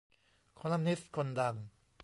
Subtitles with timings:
[0.59, 1.55] คอลัมนิสต์คนดัง